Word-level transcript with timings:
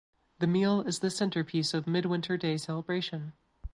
The 0.39 0.47
meal 0.47 0.81
is 0.81 0.97
the 0.97 1.11
centerpiece 1.11 1.75
of 1.75 1.85
Midwinter 1.85 2.35
Day 2.35 2.57
celebration. 2.57 3.33